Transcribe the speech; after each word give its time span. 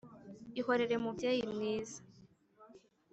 ihorere 0.59 0.95
mubyeyi 1.03 1.41
mwiza 1.53 1.99